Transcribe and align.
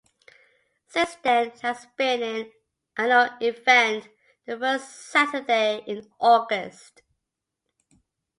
Since 0.87 1.13
then 1.17 1.49
it 1.49 1.59
has 1.59 1.85
been 1.95 2.23
an 2.23 2.51
annual 2.97 3.29
event 3.39 4.07
the 4.47 4.57
first 4.57 4.89
Saturday 5.11 5.83
in 5.85 6.09
August. 6.19 7.03